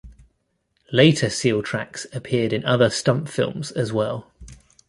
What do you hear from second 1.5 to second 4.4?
tracks appeared in other Stump films as well.